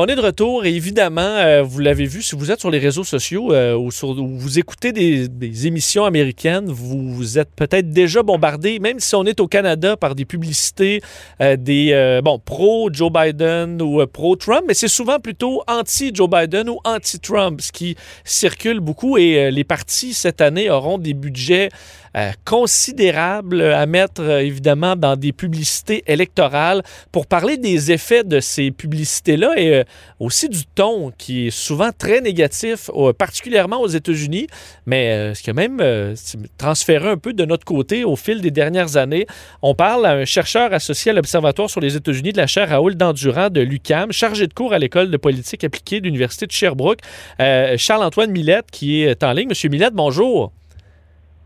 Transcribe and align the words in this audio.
on 0.00 0.06
est 0.06 0.16
de 0.16 0.22
retour 0.22 0.64
et 0.64 0.74
évidemment, 0.74 1.20
euh, 1.20 1.62
vous 1.62 1.78
l'avez 1.78 2.06
vu, 2.06 2.22
si 2.22 2.34
vous 2.34 2.50
êtes 2.50 2.60
sur 2.60 2.70
les 2.70 2.78
réseaux 2.78 3.04
sociaux 3.04 3.52
euh, 3.52 3.76
ou, 3.76 3.90
sur, 3.90 4.14
vous 4.14 4.58
écoutez 4.58 4.92
des, 4.92 5.66
émissions 5.66 6.06
américaines, 6.06 6.66
vous, 6.66 7.38
êtes 7.38 7.50
peut-être 7.54 7.90
déjà 7.90 8.22
bombardé, 8.22 8.78
même 8.78 9.00
si 9.00 9.14
on 9.14 9.24
est 9.24 9.38
au 9.38 9.46
Canada, 9.46 9.98
par 9.98 10.14
des 10.14 10.24
publicités 10.24 11.02
euh, 11.42 11.56
des 11.56 12.20
bon 12.24 12.38
pro-Joe 12.38 13.12
Biden 13.12 13.82
ou 13.82 14.04
pro-Trump, 14.06 14.64
mais 14.66 14.74
c'est 14.74 14.88
souvent 14.88 15.18
plutôt 15.18 15.62
anti-Joe 15.68 16.28
Biden 16.28 16.70
ou 16.70 16.78
anti-Trump, 16.84 17.60
ce 17.60 17.70
qui 17.70 17.96
circule 18.24 18.80
beaucoup 18.80 19.18
et 19.18 19.50
les 19.50 19.64
partis 19.64 20.14
cette 20.14 20.40
année 20.40 20.70
auront 20.70 20.98
des 20.98 21.12
budgets 21.12 21.68
considérables 22.44 23.62
à 23.62 23.86
mettre 23.86 24.22
évidemment 24.22 24.96
dans 24.96 25.16
des 25.16 25.32
publicités 25.32 26.02
électorales 26.06 26.82
pour 27.10 27.26
parler 27.26 27.56
des 27.56 27.92
effets 27.92 28.24
de 28.24 28.40
ces 28.40 28.70
publicités-là 28.70 29.52
et 29.56 29.74
euh, 29.74 29.84
aussi 30.20 30.48
du 30.48 30.64
ton 30.66 31.12
qui 31.16 31.46
est 31.46 31.50
souvent 31.50 31.90
très 31.96 32.20
négatif, 32.20 32.90
particulièrement 33.18 33.80
aux 33.80 33.88
États-Unis, 33.88 34.46
mais 34.86 35.10
euh, 35.10 35.34
ce 35.34 35.42
qui 35.42 35.50
a 35.50 35.52
même 35.52 35.78
euh, 35.80 36.14
transféré 36.58 37.08
un 37.08 37.16
peu 37.16 37.32
de 37.32 37.44
notre 37.44 37.64
côté 37.64 38.04
au 38.04 38.16
fil 38.16 38.40
des 38.40 38.50
dernières 38.50 38.96
années. 38.96 39.26
On 39.62 39.74
parle 39.74 40.06
à 40.06 40.12
un 40.12 40.24
chercheur 40.24 40.72
associé 40.72 41.10
à 41.10 41.14
l'Observatoire 41.14 41.70
sur 41.70 41.80
les 41.80 41.96
États-Unis 41.96 42.32
de 42.32 42.38
la 42.38 42.46
chaire 42.46 42.68
Raoul 42.68 42.94
Dandurand 42.94 43.50
de 43.50 43.60
l'UCAM, 43.60 44.12
chargé 44.12 44.46
de 44.46 44.54
cours 44.54 44.72
à 44.72 44.78
l'École 44.78 45.10
de 45.10 45.16
politique 45.16 45.64
appliquée 45.64 46.00
de 46.00 46.06
l'Université 46.06 46.46
de 46.46 46.52
Sherbrooke, 46.52 47.00
Charles-Antoine 47.38 48.30
Millette, 48.30 48.70
qui 48.70 49.02
est 49.02 49.22
en 49.22 49.32
ligne. 49.32 49.48
Monsieur 49.48 49.68
Millette, 49.68 49.94
bonjour. 49.94 50.52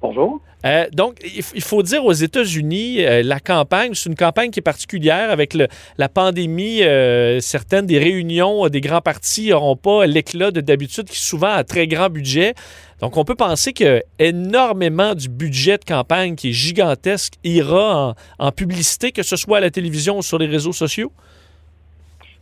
Bonjour. 0.00 0.40
Euh, 0.64 0.86
donc, 0.92 1.18
il 1.54 1.62
faut 1.62 1.82
dire 1.82 2.04
aux 2.04 2.12
États-Unis, 2.12 3.04
euh, 3.04 3.22
la 3.22 3.40
campagne, 3.40 3.94
c'est 3.94 4.08
une 4.08 4.16
campagne 4.16 4.50
qui 4.50 4.58
est 4.58 4.62
particulière 4.62 5.30
avec 5.30 5.54
la 5.54 6.08
pandémie. 6.08 6.82
Euh, 6.82 7.40
certaines 7.40 7.86
des 7.86 7.98
réunions 7.98 8.68
des 8.68 8.80
grands 8.80 9.00
partis 9.00 9.50
n'auront 9.50 9.76
pas 9.76 10.06
l'éclat 10.06 10.50
de 10.50 10.60
d'habitude, 10.60 11.08
qui 11.08 11.20
souvent 11.20 11.52
a 11.52 11.62
très 11.62 11.86
grand 11.86 12.10
budget. 12.10 12.54
Donc, 13.00 13.16
on 13.16 13.24
peut 13.24 13.34
penser 13.34 13.72
que 13.72 14.02
énormément 14.18 15.14
du 15.14 15.28
budget 15.28 15.78
de 15.78 15.84
campagne 15.84 16.34
qui 16.34 16.50
est 16.50 16.52
gigantesque 16.52 17.34
ira 17.44 18.14
en 18.38 18.52
publicité, 18.52 19.12
que 19.12 19.22
ce 19.22 19.36
soit 19.36 19.58
à 19.58 19.60
la 19.60 19.70
télévision 19.70 20.18
ou 20.18 20.22
sur 20.22 20.38
les 20.38 20.46
réseaux 20.46 20.72
sociaux? 20.72 21.12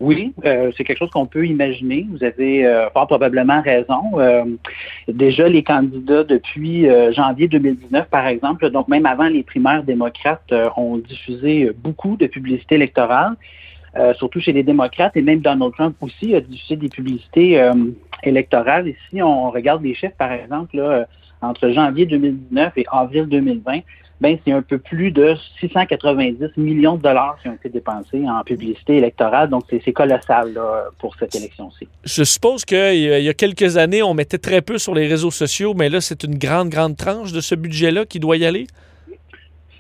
Oui, 0.01 0.35
euh, 0.45 0.73
c'est 0.77 0.85
quelque 0.85 0.99
chose 0.99 1.11
qu'on 1.11 1.27
peut 1.27 1.47
imaginer. 1.47 2.07
Vous 2.11 2.25
avez 2.25 2.67
euh, 2.67 2.89
probablement 2.91 3.63
raison. 3.63 4.19
Euh, 4.19 4.45
déjà, 5.09 5.49
les 5.49 5.63
candidats 5.63 6.25
depuis 6.25 6.87
janvier 7.13 7.49
2019, 7.49 8.09
par 8.09 8.27
exemple, 8.27 8.71
donc 8.71 8.89
même 8.89 9.07
avant 9.07 9.29
les 9.29 9.43
primaires 9.43 9.83
démocrates, 9.85 10.53
ont 10.77 10.99
diffusé 10.99 11.71
beaucoup 11.77 12.17
de 12.17 12.27
publicités 12.27 12.75
électorales, 12.75 13.35
surtout 14.17 14.41
chez 14.41 14.53
les 14.53 14.63
démocrates, 14.63 15.17
et 15.17 15.23
même 15.23 15.41
Donald 15.41 15.73
Trump 15.73 15.97
aussi 16.01 16.35
a 16.35 16.41
diffusé 16.41 16.77
des 16.77 16.89
publicités 16.89 17.71
électorales. 18.23 18.89
Et 18.89 18.97
si 19.09 19.23
on 19.23 19.51
regarde 19.51 19.83
les 19.83 19.95
chiffres, 19.95 20.17
par 20.19 20.33
exemple, 20.33 21.07
entre 21.41 21.71
janvier 21.71 22.07
2019 22.07 22.73
et 22.77 22.85
avril 22.91 23.27
2020, 23.27 23.81
ben, 24.21 24.39
c'est 24.45 24.53
un 24.53 24.63
peu 24.63 24.79
plus 24.79 25.11
de 25.11 25.35
690 25.61 26.57
millions 26.57 26.97
de 26.97 27.03
dollars 27.03 27.37
qui 27.43 27.49
ont 27.49 27.55
été 27.55 27.69
dépensés 27.69 28.25
en 28.29 28.43
publicité 28.45 28.97
électorale. 28.97 29.51
Donc, 29.51 29.65
c'est 29.69 29.93
colossal 29.93 30.59
pour 30.99 31.15
cette 31.17 31.35
élection-ci. 31.35 31.89
Je 32.05 32.25
suppose 32.25 32.65
qu'il 32.65 32.97
y 32.97 33.29
a 33.29 33.35
quelques 33.35 33.77
années, 33.77 34.03
on 34.03 34.15
mettait 34.15 34.39
très 34.39 34.63
peu 34.63 34.79
sur 34.79 34.95
les 34.95 35.07
réseaux 35.07 35.31
sociaux, 35.31 35.75
mais 35.75 35.89
là, 35.89 36.01
c'est 36.01 36.25
une 36.25 36.39
grande, 36.39 36.69
grande 36.69 36.97
tranche 36.97 37.33
de 37.33 37.41
ce 37.41 37.55
budget-là 37.55 38.05
qui 38.07 38.21
doit 38.21 38.37
y 38.37 38.47
aller? 38.47 38.67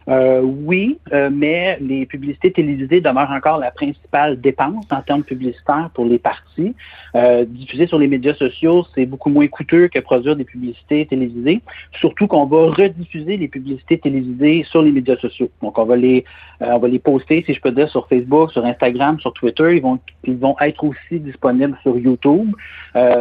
Euh, 0.08 0.40
oui, 0.42 0.98
euh, 1.12 1.30
mais 1.32 1.78
les 1.80 2.04
publicités 2.06 2.52
télévisées 2.52 3.00
demeurent 3.00 3.30
encore 3.30 3.58
la 3.58 3.70
principale 3.70 4.40
dépense 4.40 4.84
en 4.90 5.00
termes 5.00 5.22
publicitaires 5.22 5.90
pour 5.94 6.04
les 6.04 6.18
partis. 6.18 6.74
Euh, 7.14 7.44
diffuser 7.46 7.86
sur 7.86 7.98
les 7.98 8.08
médias 8.08 8.34
sociaux, 8.34 8.84
c'est 8.94 9.06
beaucoup 9.06 9.30
moins 9.30 9.46
coûteux 9.48 9.88
que 9.88 9.98
produire 10.00 10.36
des 10.36 10.44
publicités 10.44 11.06
télévisées, 11.06 11.62
surtout 11.98 12.26
qu'on 12.26 12.44
va 12.44 12.70
rediffuser 12.70 13.36
les 13.36 13.48
publicités 13.48 13.98
télévisées 13.98 14.64
sur 14.68 14.82
les 14.82 14.92
médias 14.92 15.16
sociaux. 15.16 15.50
Donc, 15.62 15.78
on 15.78 15.84
va 15.84 15.96
les, 15.96 16.24
on 16.60 16.78
va 16.78 16.88
les 16.88 16.98
poster, 16.98 17.42
si 17.46 17.54
je 17.54 17.60
peux 17.60 17.72
dire, 17.72 17.88
sur 17.88 18.06
Facebook, 18.08 18.52
sur 18.52 18.64
Instagram, 18.64 19.18
sur 19.20 19.32
Twitter. 19.32 19.76
Ils 19.76 19.82
vont, 19.82 19.98
ils 20.24 20.36
vont 20.36 20.56
être 20.60 20.84
aussi 20.84 21.20
disponibles 21.20 21.78
sur 21.82 21.96
YouTube. 21.96 22.52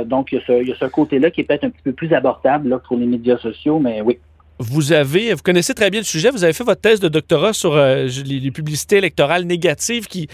donc, 0.05 0.31
il 0.31 0.39
y 0.39 0.41
a 0.41 0.45
ce, 0.45 0.73
ce 0.73 0.85
côté-là 0.85 1.31
qui 1.31 1.41
est 1.41 1.43
peut-être 1.45 1.63
un 1.63 1.69
petit 1.69 1.83
peu 1.83 1.93
plus 1.93 2.13
abordable 2.13 2.69
là, 2.69 2.79
pour 2.79 2.97
les 2.97 3.05
médias 3.05 3.37
sociaux, 3.37 3.79
mais 3.79 4.01
oui 4.01 4.17
vous 4.63 4.91
avez, 4.91 5.33
vous 5.33 5.41
connaissez 5.41 5.73
très 5.73 5.89
bien 5.89 5.99
le 5.99 6.05
sujet, 6.05 6.29
vous 6.29 6.43
avez 6.43 6.53
fait 6.53 6.63
votre 6.63 6.81
thèse 6.81 6.99
de 6.99 7.09
doctorat 7.09 7.53
sur 7.53 7.75
euh, 7.75 8.07
les, 8.25 8.51
publicités 8.51 8.97
électorales 8.97 9.43
négatives 9.43 10.07
qui, 10.07 10.27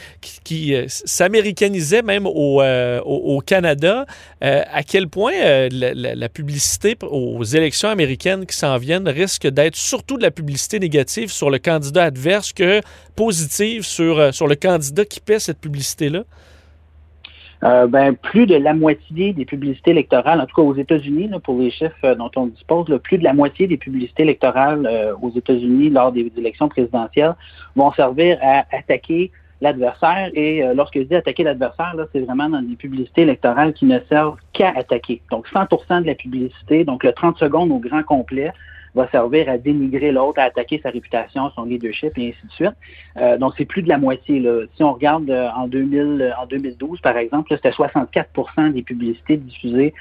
euh, 0.74 0.86
s'américanisaient 0.88 2.02
même 2.02 2.26
au, 2.26 2.62
euh, 2.62 3.00
Canada. 3.46 4.06
à 4.42 4.84
quel 4.84 5.08
point 5.08 5.34
la, 5.72 5.94
la, 5.94 6.30
publicité 6.30 6.96
aux 7.02 7.44
élections 7.44 7.90
américaines 7.90 8.46
qui 8.46 8.56
s'en 8.56 8.78
viennent 8.78 9.08
risque 9.08 9.48
d'être 9.48 9.76
surtout 9.76 10.18
de 10.18 10.24
la 10.24 10.32
publicité 10.32 10.80
négative 10.80 11.32
sur 11.32 11.50
le 11.50 11.58
candidat 11.58 12.04
adverse 12.04 12.54
que 12.54 12.82
positive 13.16 13.84
sur, 13.84 14.34
sur 14.34 14.48
le 14.48 14.56
candidat 14.56 15.06
qui 15.06 15.20
paie 15.20 15.40
cette 15.40 15.60
publicité-là? 15.60 16.24
Euh, 17.64 17.88
ben, 17.88 18.16
plus 18.16 18.46
de 18.46 18.56
la 18.56 18.74
moitié 18.74 19.34
des 19.34 19.44
publicités 19.44 19.92
électorales, 19.92 20.40
en 20.40 20.46
tout 20.46 20.56
cas 20.56 20.62
aux 20.62 20.76
États-Unis, 20.76 21.30
pour 21.44 21.60
les 21.60 21.72
chiffres 21.72 21.94
euh, 22.06 22.16
dont 22.16 22.32
on 22.38 22.48
dispose, 22.48 22.86
plus 23.04 23.18
de 23.18 23.24
la 23.26 23.34
moitié 23.34 23.68
des 23.68 23.76
publicités 23.76 24.24
électorales 24.24 24.88
euh, 24.90 25.14
aux 25.22 25.32
États-Unis 25.36 25.90
lors 25.90 26.14
des 26.14 26.32
élections 26.38 26.70
présidentielles 26.70 27.36
vont 27.76 27.92
servir 27.92 28.38
à 28.42 28.64
attaquer 28.72 29.32
l'adversaire. 29.60 30.30
Et 30.36 30.64
lorsque 30.74 31.00
je 31.00 31.04
dis 31.04 31.16
attaquer 31.16 31.44
l'adversaire, 31.44 31.94
c'est 32.14 32.22
vraiment 32.22 32.48
dans 32.48 32.62
des 32.62 32.78
publicités 32.78 33.24
électorales 33.24 33.74
qui 33.74 33.86
ne 33.86 34.00
servent 34.08 34.38
qu'à 34.54 34.70
attaquer. 34.70 35.22
Donc 35.32 35.50
100% 35.50 36.04
de 36.04 36.08
la 36.08 36.16
publicité, 36.16 36.86
donc 36.86 37.04
le 37.04 37.12
30 37.12 37.38
secondes 37.38 37.70
au 37.70 37.80
grand 37.80 38.04
complet, 38.04 38.54
va 38.96 39.08
servir 39.10 39.50
à 39.50 39.58
dénigrer 39.58 40.12
l'autre, 40.12 40.40
à 40.40 40.44
attaquer 40.44 40.80
sa 40.82 40.90
réputation, 40.90 41.50
son 41.56 41.66
leadership 41.66 42.18
et 42.18 42.30
ainsi 42.30 42.48
de 42.48 42.52
suite. 42.52 42.78
Euh, 43.18 43.38
donc, 43.38 43.54
c'est 43.58 43.66
plus 43.66 43.82
de 43.82 43.90
la 43.90 43.98
moitié. 43.98 44.40
Là. 44.40 44.66
Si 44.76 44.84
on 44.84 44.94
regarde 44.94 45.30
euh, 45.30 45.50
en, 45.56 45.68
2000, 45.68 46.22
euh, 46.22 46.32
en 46.42 46.46
2012, 46.46 47.02
par 47.02 47.18
exemple, 47.18 47.50
c'était 47.54 47.72
64% 47.72 48.74
des 48.74 48.82
publicités 48.82 49.38
diffusées 49.38 49.94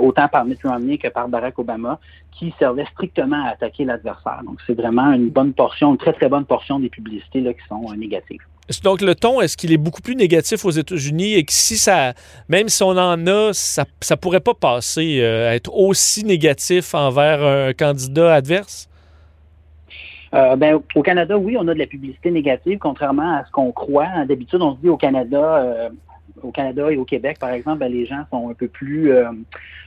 autant 0.00 0.28
par 0.28 0.44
Mitt 0.44 0.62
Romney 0.62 0.98
que 0.98 1.08
par 1.08 1.28
Barack 1.28 1.58
Obama 1.58 1.98
qui 2.30 2.54
servaient 2.60 2.86
strictement 2.92 3.44
à 3.44 3.50
attaquer 3.50 3.84
l'adversaire. 3.84 4.40
Donc, 4.44 4.58
c'est 4.66 4.74
vraiment 4.74 5.12
une 5.12 5.30
bonne 5.30 5.52
portion, 5.52 5.90
une 5.90 5.98
très, 5.98 6.12
très 6.12 6.28
bonne 6.28 6.44
portion 6.44 6.78
des 6.78 6.88
publicités 6.88 7.40
là, 7.40 7.52
qui 7.52 7.66
sont 7.68 7.92
négatives. 7.96 8.40
Donc, 8.82 9.02
le 9.02 9.14
ton, 9.14 9.40
est-ce 9.40 9.56
qu'il 9.56 9.72
est 9.72 9.78
beaucoup 9.78 10.00
plus 10.00 10.16
négatif 10.16 10.64
aux 10.64 10.70
États-Unis 10.70 11.34
et 11.34 11.44
que 11.44 11.52
si 11.52 11.76
ça, 11.76 12.14
même 12.48 12.68
si 12.68 12.82
on 12.82 12.96
en 12.96 13.26
a, 13.26 13.52
ça 13.52 13.84
ne 14.10 14.16
pourrait 14.16 14.40
pas 14.40 14.54
passer, 14.54 15.20
euh, 15.20 15.52
être 15.52 15.74
aussi 15.74 16.24
négatif 16.24 16.94
envers 16.94 17.42
un 17.42 17.72
candidat 17.74 18.34
adverse? 18.34 18.88
Euh, 20.34 20.56
ben, 20.56 20.80
au 20.94 21.02
Canada, 21.02 21.38
oui, 21.38 21.56
on 21.58 21.68
a 21.68 21.74
de 21.74 21.78
la 21.78 21.86
publicité 21.86 22.30
négative, 22.30 22.78
contrairement 22.78 23.36
à 23.36 23.44
ce 23.44 23.50
qu'on 23.52 23.70
croit. 23.70 24.24
D'habitude, 24.26 24.60
on 24.62 24.74
se 24.74 24.80
dit 24.80 24.88
au 24.88 24.96
Canada, 24.96 25.56
euh, 25.56 25.88
au 26.44 26.50
Canada 26.50 26.90
et 26.90 26.96
au 26.96 27.04
Québec, 27.04 27.38
par 27.38 27.50
exemple, 27.50 27.78
ben, 27.78 27.92
les 27.92 28.06
gens 28.06 28.24
sont 28.30 28.50
un 28.50 28.54
peu 28.54 28.68
plus 28.68 29.12
euh, 29.12 29.30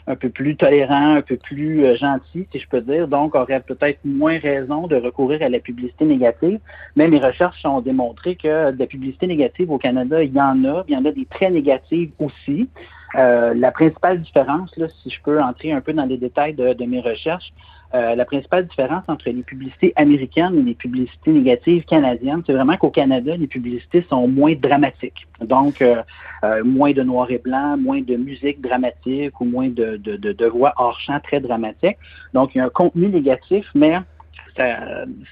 un 0.08 0.16
peu 0.16 0.30
plus 0.30 0.56
tolérants, 0.56 1.16
un 1.16 1.22
peu 1.22 1.38
plus 1.38 1.86
euh, 1.86 1.96
gentils, 1.96 2.48
si 2.52 2.60
je 2.60 2.68
peux 2.68 2.82
dire, 2.82 3.08
donc 3.08 3.36
auraient 3.36 3.60
peut-être 3.60 4.00
moins 4.06 4.40
raison 4.40 4.88
de 4.88 4.96
recourir 4.96 5.42
à 5.42 5.50
la 5.50 5.60
publicité 5.60 6.06
négative. 6.06 6.60
Mais 6.96 7.08
mes 7.08 7.20
recherches 7.20 7.64
ont 7.66 7.82
démontré 7.82 8.36
que 8.36 8.72
de 8.72 8.80
la 8.80 8.88
publicité 8.88 9.28
négative 9.28 9.70
au 9.70 9.78
Canada, 9.78 10.24
il 10.24 10.34
y 10.34 10.42
en 10.42 10.64
a, 10.66 10.84
il 10.88 10.94
y 10.94 10.98
en 10.98 11.06
a 11.06 11.12
des 11.12 11.26
très 11.26 11.52
négatives 11.52 12.12
aussi. 12.20 12.70
Euh, 13.16 13.54
la 13.54 13.72
principale 13.72 14.22
différence, 14.22 14.74
si 15.04 15.10
je 15.10 15.22
peux 15.22 15.42
entrer 15.42 15.72
un 15.72 15.82
peu 15.82 15.94
dans 15.94 16.06
les 16.06 16.18
détails 16.18 16.54
de 16.54 16.86
mes 16.86 17.02
recherches, 17.02 17.54
euh, 17.94 18.16
la 18.16 18.26
principale 18.26 18.68
différence 18.68 19.04
entre 19.08 19.30
les 19.30 19.44
publicités 19.44 19.94
américaines 19.96 20.58
et 20.58 20.62
les 20.62 20.74
publicités 20.74 21.32
négatives 21.32 21.86
canadiennes, 21.86 22.44
c'est 22.46 22.54
vraiment 22.54 22.76
qu'au 22.76 22.90
Canada, 22.90 23.36
les 23.38 23.48
publicités 23.48 24.06
sont 24.10 24.28
moins 24.28 24.56
dramatiques. 24.56 25.26
Donc, 25.40 25.82
euh, 25.82 26.02
euh, 26.44 26.64
moins 26.64 26.92
de 26.92 27.04
noir 27.04 27.32
et 27.32 27.38
blanc, 27.38 27.78
moins 27.78 28.02
de 28.02 28.16
musique 28.16 28.62
dramatique 28.62 29.40
ou 29.40 29.46
moins 29.46 29.70
de, 29.70 29.98
de, 29.98 30.18
de, 30.18 30.34
de 30.34 30.46
voix 30.46 30.74
hors 30.78 31.00
champ 31.00 31.20
très 31.22 31.40
dramatiques. 31.40 31.98
Donc, 32.34 32.56
il 32.56 32.58
y 32.58 32.62
a 32.62 32.66
un 32.66 32.70
contenu 32.70 33.08
négatif, 33.08 33.70
mais 33.74 33.98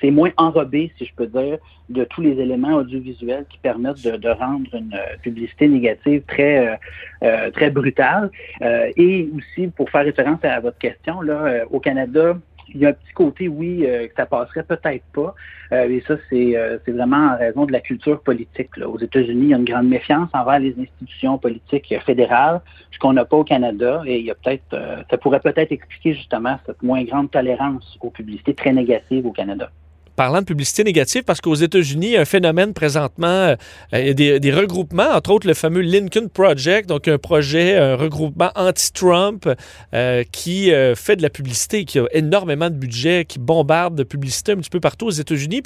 c'est 0.02 0.12
moins 0.12 0.32
enrobé, 0.38 0.92
si 0.98 1.06
je 1.06 1.14
peux 1.16 1.28
dire, 1.28 1.58
de 1.90 2.04
tous 2.04 2.22
les 2.22 2.40
éléments 2.40 2.76
audiovisuels 2.76 3.46
qui 3.50 3.58
permettent 3.60 4.04
de, 4.04 4.30
rendre 4.30 4.74
une 4.74 4.98
publicité 5.22 5.68
négative 5.68 6.24
très 6.28 6.80
euh, 7.24 7.50
très 7.52 7.70
brutale. 7.70 8.30
Euh, 8.62 8.92
et 8.98 9.30
aussi, 9.36 9.68
pour 9.68 9.90
faire 9.90 10.04
référence 10.04 10.44
à 10.44 10.60
votre 10.60 10.78
question, 10.78 11.22
là, 11.22 11.46
euh, 11.46 11.66
au 11.72 11.80
Canada, 11.80 12.38
il 12.70 12.78
y 12.80 12.86
a 12.86 12.90
un 12.90 12.94
petit 12.94 13.14
côté, 13.14 13.48
oui, 13.48 13.82
que 13.82 14.16
ça 14.16 14.26
passerait 14.26 14.64
peut-être 14.64 15.04
pas. 15.14 15.36
et 15.72 16.04
ça, 16.08 16.16
c'est 16.30 16.80
vraiment 16.88 17.34
en 17.34 17.38
raison 17.38 17.66
de 17.66 17.72
la 17.72 17.80
culture 17.80 18.22
politique. 18.22 18.76
Là. 18.78 18.88
Aux 18.90 19.00
États-Unis, 19.00 19.46
il 19.46 19.50
y 19.50 19.54
a 19.54 19.58
une 19.58 19.66
grande 19.66 19.88
méfiance 19.88 20.30
envers 20.34 20.60
les 20.60 20.76
institutions 20.80 21.38
politiques 21.38 21.94
fédérales, 22.06 22.62
ce 22.92 23.00
qu'on 23.00 23.14
n'a 23.14 23.26
pas 23.26 23.38
au 23.38 23.44
Canada. 23.44 24.02
Et 24.06 24.20
il 24.20 24.26
y 24.26 24.32
a 24.32 24.36
peut-être, 24.36 25.06
ça 25.10 25.18
pourrait 25.18 25.40
peut-être 25.40 25.72
expliquer 25.72 26.14
justement 26.14 26.58
cette 26.66 26.82
moins 26.84 27.04
grande 27.04 27.32
tolérance 27.32 27.98
aux 28.02 28.10
publicités 28.10 28.54
très 28.54 28.74
négatives 28.74 29.26
au 29.26 29.32
Canada. 29.32 29.70
Parlant 30.16 30.40
de 30.40 30.46
publicité 30.46 30.84
négative, 30.84 31.24
parce 31.24 31.42
qu'aux 31.42 31.56
États-Unis, 31.56 32.08
il 32.08 32.12
y 32.14 32.18
a 32.18 32.22
un 32.22 32.26
phénomène 32.26 32.74
présentement, 32.74 33.56
il 33.94 34.06
y 34.20 34.32
a 34.32 34.40
des, 34.40 34.52
regroupements, 34.52 35.10
entre 35.14 35.32
autres 35.32 35.48
le 35.48 35.54
fameux 35.54 35.82
Lincoln 35.82 36.28
Project, 36.34 36.90
donc 36.90 37.08
un 37.08 37.18
projet, 37.18 37.76
un 37.78 37.96
regroupement 37.96 38.52
anti-Trump 38.56 39.50
qui 40.32 40.72
fait 40.96 41.16
de 41.16 41.22
la 41.22 41.30
publicité, 41.30 41.86
qui 41.86 42.00
a 42.00 42.06
énormément 42.14 42.70
de 42.70 42.76
budget, 42.76 43.26
qui 43.26 43.40
bombarde 43.40 43.96
de 43.96 44.04
publicité 44.04 44.54
un 44.54 44.58
petit 44.58 44.70
peu 44.70 44.80
partout 44.80 45.08
aux 45.08 45.12
États-Unis. 45.12 45.62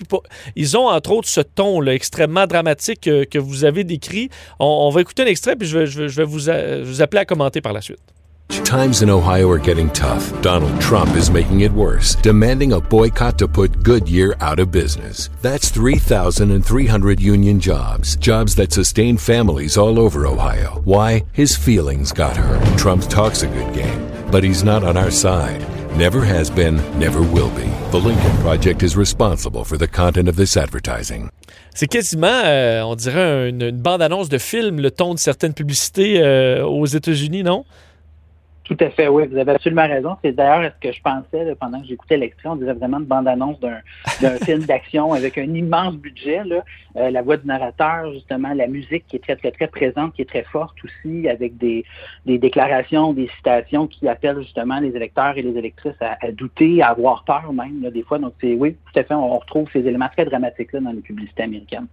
Ils 0.55 0.77
ont 0.77 0.87
entre 0.87 1.11
autres 1.11 1.27
ce 1.27 1.41
ton 1.41 1.85
extrêmement 1.85 2.47
dramatique 2.47 3.01
que, 3.01 3.39
vous 3.39 3.63
avez 3.63 3.83
décrit. 3.83 4.29
On, 4.59 4.89
va 4.89 5.01
écouter 5.01 5.23
un 5.23 5.27
extrait, 5.27 5.55
puis 5.55 5.67
je 5.67 5.79
vais, 5.79 6.23
vous 6.23 7.01
appeler 7.01 7.21
à 7.21 7.25
commenter 7.25 7.61
par 7.61 7.73
la 7.73 7.81
suite. 7.81 7.99
Times 8.49 9.03
in 9.03 9.09
Ohio 9.11 9.47
are 9.49 9.59
getting 9.59 9.89
tough. 9.91 10.29
Donald 10.41 10.79
Trump 10.81 11.15
is 11.15 11.29
making 11.29 11.61
it 11.61 11.71
worse, 11.71 12.15
demanding 12.15 12.73
a 12.73 12.81
boycott 12.81 13.37
to 13.37 13.47
put 13.47 13.83
Goodyear 13.83 14.35
out 14.41 14.59
of 14.59 14.71
business. 14.71 15.29
That's 15.41 15.69
3,300 15.69 17.19
union 17.19 17.59
jobs, 17.59 18.15
jobs 18.15 18.55
that 18.55 18.73
sustain 18.73 19.17
families 19.17 19.77
all 19.77 19.99
over 19.99 20.25
Ohio. 20.25 20.81
Why? 20.83 21.25
His 21.33 21.55
feelings 21.55 22.11
got 22.11 22.35
hurt. 22.35 22.77
Trump 22.77 23.03
talks 23.03 23.43
a 23.43 23.47
good 23.47 23.73
game, 23.73 24.09
but 24.31 24.43
he's 24.43 24.63
not 24.63 24.83
on 24.83 24.97
our 24.97 25.11
side. 25.11 25.61
Never 25.95 26.21
has 26.23 26.49
been, 26.49 26.77
never 26.99 27.21
will 27.21 27.49
be. 27.51 27.69
The 27.91 27.99
Lincoln 27.99 28.35
Project 28.41 28.81
is 28.83 28.95
responsible 28.95 29.63
for 29.63 29.77
the 29.77 29.87
content 29.87 30.27
of 30.27 30.35
this 30.35 30.57
advertising. 30.57 31.29
C'est 31.75 31.87
quasiment, 31.87 32.41
euh, 32.45 32.81
on 32.81 32.95
dirait, 32.95 33.49
une, 33.49 33.61
une 33.61 33.81
bande-annonce 33.81 34.29
de 34.29 34.37
film, 34.37 34.79
le 34.79 34.91
ton 34.91 35.13
de 35.13 35.19
certaines 35.19 35.53
publicités 35.53 36.21
euh, 36.21 36.65
aux 36.65 36.85
États-Unis, 36.85 37.43
non? 37.43 37.63
Tout 38.69 38.77
à 38.81 38.91
fait, 38.91 39.07
oui, 39.07 39.25
vous 39.25 39.35
avez 39.35 39.53
absolument 39.53 39.87
raison. 39.87 40.15
C'est 40.23 40.31
d'ailleurs 40.31 40.71
ce 40.75 40.87
que 40.87 40.93
je 40.93 41.01
pensais 41.01 41.43
là, 41.43 41.55
pendant 41.55 41.81
que 41.81 41.87
j'écoutais 41.87 42.17
l'extrait. 42.17 42.49
On 42.49 42.55
dirait 42.55 42.75
vraiment 42.75 42.99
une 42.99 43.05
bande-annonce 43.05 43.59
d'un, 43.59 43.79
film 44.45 44.59
d'action 44.59 45.11
avec 45.11 45.39
un 45.39 45.51
immense 45.55 45.95
budget. 45.95 46.43
Là. 46.43 46.63
Euh, 46.95 47.09
la 47.09 47.23
voix 47.23 47.37
du 47.37 47.47
narrateur, 47.47 48.13
justement, 48.13 48.53
la 48.53 48.67
musique 48.67 49.07
qui 49.07 49.15
est 49.15 49.23
très, 49.23 49.35
très, 49.37 49.49
très 49.49 49.65
présente, 49.69 50.13
qui 50.13 50.21
est 50.21 50.29
très 50.29 50.43
forte 50.43 50.75
aussi, 50.83 51.27
avec 51.27 51.57
des, 51.57 51.83
des 52.27 52.37
déclarations, 52.37 53.11
des 53.11 53.27
citations 53.37 53.87
qui 53.87 54.07
appellent 54.07 54.41
justement 54.43 54.79
les 54.79 54.95
électeurs 54.95 55.35
et 55.35 55.41
les 55.41 55.57
électrices 55.57 55.99
à, 55.99 56.19
à 56.21 56.31
douter, 56.31 56.83
à 56.83 56.89
avoir 56.89 57.23
peur 57.23 57.51
même, 57.51 57.81
là, 57.81 57.89
des 57.89 58.03
fois. 58.03 58.19
Donc, 58.19 58.33
c'est 58.39 58.53
oui, 58.53 58.75
tout 58.93 58.99
à 58.99 59.03
fait, 59.03 59.15
on 59.15 59.39
retrouve 59.39 59.67
ces 59.73 59.79
éléments 59.79 60.09
très 60.15 60.25
dramatiques 60.25 60.73
là, 60.73 60.79
dans 60.79 60.91
les 60.91 61.01
publicités 61.01 61.41
américaines. 61.41 61.87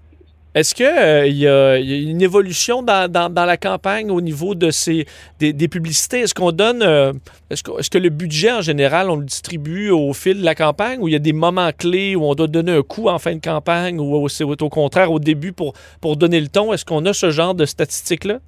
Est-ce 0.56 0.74
qu'il 0.74 0.86
euh, 0.86 1.26
y, 1.26 1.46
a 1.46 1.76
une 1.76 2.22
évolution 2.22 2.82
dans, 2.82 3.30
la 3.34 3.56
campagne 3.58 4.10
au 4.10 4.22
niveau 4.22 4.54
de 4.54 4.70
ces, 4.70 5.06
des, 5.38 5.68
publicités? 5.68 6.20
Est-ce 6.20 6.32
qu'on 6.32 6.50
donne. 6.50 6.82
Euh, 6.82 7.12
est-ce, 7.50 7.62
que, 7.62 7.98
le 7.98 8.08
budget 8.08 8.52
en 8.52 8.62
général, 8.62 9.10
on 9.10 9.16
le 9.16 9.26
distribue 9.26 9.90
au 9.90 10.14
fil 10.14 10.40
de 10.40 10.44
la 10.46 10.54
campagne 10.54 10.98
ou 10.98 11.08
il 11.08 11.12
y 11.12 11.14
a 11.14 11.18
des 11.18 11.34
moments 11.34 11.72
clés 11.76 12.16
où 12.16 12.24
on 12.24 12.34
doit 12.34 12.46
donner 12.46 12.72
un 12.72 12.80
coup 12.80 13.10
en 13.10 13.18
fin 13.18 13.34
de 13.34 13.40
campagne 13.40 14.00
ou 14.00 14.14
au 14.16 14.68
contraire 14.70 15.12
au 15.12 15.18
début 15.18 15.52
pour, 15.52 15.74
pour 16.00 16.16
donner 16.16 16.40
le 16.40 16.48
ton? 16.48 16.72
Est-ce 16.72 16.86
qu'on 16.86 17.04
a 17.04 17.12
ce 17.12 17.30
genre 17.30 17.54
de 17.54 17.66
statistiques-là? 17.66 18.38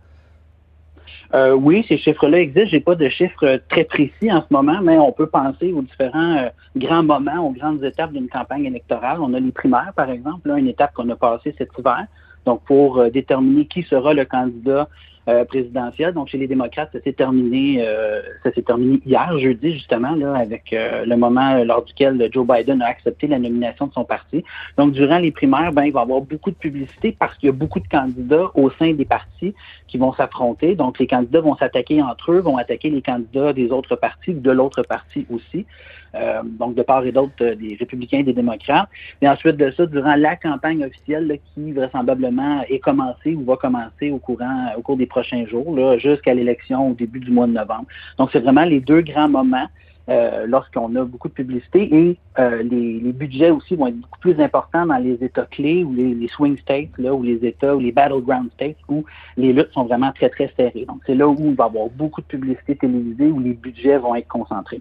Euh, 1.35 1.53
oui, 1.53 1.85
ces 1.89 1.99
chiffres-là 1.99 2.41
existent. 2.41 2.71
J'ai 2.71 2.81
pas 2.81 2.95
de 2.95 3.09
chiffres 3.09 3.61
très 3.69 3.85
précis 3.85 4.33
en 4.33 4.41
ce 4.41 4.47
moment, 4.51 4.81
mais 4.83 4.97
on 4.99 5.13
peut 5.13 5.27
penser 5.27 5.73
aux 5.73 5.83
différents 5.83 6.37
euh, 6.37 6.49
grands 6.77 7.03
moments, 7.03 7.47
aux 7.47 7.51
grandes 7.51 7.85
étapes 7.85 8.13
d'une 8.13 8.29
campagne 8.29 8.65
électorale. 8.65 9.19
On 9.21 9.35
a 9.35 9.41
les 9.41 9.53
primaires, 9.53 9.93
par 9.95 10.11
exemple, 10.11 10.49
là, 10.49 10.57
une 10.57 10.69
étape 10.69 10.95
qu'on 10.95 11.09
a 11.11 11.17
passée 11.17 11.55
cet 11.59 11.71
hiver. 11.79 12.07
Donc, 12.47 12.63
pour 12.65 12.99
euh, 12.99 13.11
déterminer 13.11 13.67
qui 13.67 13.83
sera 13.83 14.15
le 14.15 14.25
candidat 14.25 14.89
euh, 15.29 15.45
présidentielle. 15.45 16.15
Donc, 16.15 16.29
chez 16.29 16.39
les 16.39 16.47
démocrates, 16.47 16.89
ça 16.93 17.01
s'est 17.03 17.13
terminé, 17.13 17.79
euh, 17.81 18.23
ça 18.43 18.51
s'est 18.53 18.63
terminé 18.63 18.99
hier, 19.05 19.39
jeudi, 19.39 19.73
justement, 19.75 20.15
là, 20.15 20.35
avec 20.35 20.73
euh, 20.73 21.05
le 21.05 21.17
moment 21.17 21.63
lors 21.65 21.85
duquel 21.85 22.31
Joe 22.33 22.47
Biden 22.47 22.81
a 22.81 22.87
accepté 22.87 23.27
la 23.27 23.39
nomination 23.39 23.89
de 23.89 23.93
son 23.93 24.05
parti. 24.05 24.43
Donc, 24.79 24.93
durant 24.93 25.19
les 25.19 25.31
primaires, 25.31 25.73
ben, 25.73 25.85
il 25.85 25.93
va 25.93 26.01
y 26.01 26.03
avoir 26.03 26.23
beaucoup 26.23 26.51
de 26.51 26.57
publicité 26.57 27.15
parce 27.19 27.37
qu'il 27.37 27.49
y 27.49 27.51
a 27.51 27.53
beaucoup 27.53 27.81
de 27.81 27.89
candidats 27.89 28.51
au 28.55 28.71
sein 28.71 28.95
des 28.95 29.05
partis 29.05 29.55
qui 29.87 29.99
vont 29.99 30.15
s'affronter. 30.15 30.75
Donc, 30.75 30.99
les 30.99 31.07
candidats 31.07 31.41
vont 31.41 31.57
s'attaquer 31.57 32.03
entre 32.03 32.33
eux, 32.33 32.41
vont 32.41 32.57
attaquer 32.57 32.89
les 32.89 33.03
candidats 33.03 33.53
des 33.53 33.71
autres 33.71 33.97
partis 33.97 34.33
de 34.33 34.51
l'autre 34.51 34.83
parti 34.83 35.27
aussi. 35.31 35.67
Euh, 36.15 36.43
donc 36.43 36.75
de 36.75 36.83
part 36.83 37.05
et 37.05 37.13
d'autre 37.13 37.35
euh, 37.43 37.55
des 37.55 37.77
républicains 37.79 38.21
et 38.21 38.23
des 38.23 38.33
démocrates. 38.33 38.89
Et 39.21 39.29
ensuite 39.29 39.57
de 39.57 39.71
ça, 39.71 39.85
durant 39.85 40.15
la 40.15 40.37
campagne 40.37 40.85
officielle 40.85 41.27
là, 41.27 41.35
qui 41.37 41.73
vraisemblablement 41.73 42.63
est 42.69 42.79
commencée 42.79 43.35
ou 43.35 43.45
va 43.45 43.57
commencer 43.57 44.11
au 44.11 44.19
courant 44.19 44.73
au 44.77 44.81
cours 44.81 44.97
des 44.97 45.07
prochains 45.19 45.47
jours, 45.47 45.77
jusqu'à 45.99 46.33
l'élection 46.35 46.91
au 46.91 46.95
début 46.95 47.19
du 47.19 47.31
mois 47.31 47.47
de 47.47 47.53
novembre. 47.53 47.87
Donc 48.19 48.31
c'est 48.33 48.41
vraiment 48.41 48.65
les 48.65 48.81
deux 48.81 49.01
grands 49.01 49.29
moments. 49.29 49.69
Euh, 50.09 50.47
lorsqu'on 50.47 50.97
a 50.97 51.05
beaucoup 51.05 51.29
de 51.29 51.35
publicité 51.35 51.95
et 51.95 52.17
euh, 52.39 52.63
les, 52.63 53.13
budgets 53.13 53.51
aussi 53.51 53.77
vont 53.77 53.89
être 53.89 54.01
beaucoup 54.01 54.21
plus 54.21 54.41
importants 54.41 54.87
dans 54.87 54.97
les 54.97 55.23
États 55.23 55.45
clés 55.45 55.85
ou 55.85 55.93
les, 55.93 56.29
swing 56.29 56.57
states, 56.57 56.97
là, 56.97 57.13
ou 57.13 57.23
les 57.23 57.45
États 57.45 57.77
ou 57.77 57.81
les 57.81 57.93
battleground 57.93 58.49
states 58.55 58.79
où 58.89 59.05
les 59.37 59.53
luttes 59.53 59.71
sont 59.75 59.85
vraiment 59.85 60.11
très, 60.13 60.31
très 60.31 60.51
serrées. 60.57 60.87
Donc, 60.89 61.03
c'est 61.05 61.15
là 61.15 61.29
où 61.29 61.37
il 61.39 61.55
va 61.55 61.65
avoir 61.65 61.91
beaucoup 61.91 62.23
de 62.23 62.27
publicité 62.27 62.75
télévisée, 62.77 63.27
où 63.27 63.39
les 63.39 63.53
budgets 63.53 63.99
vont 63.99 64.15
être 64.15 64.29
concentrés. 64.29 64.81